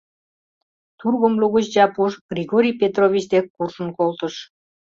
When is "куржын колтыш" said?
3.55-4.35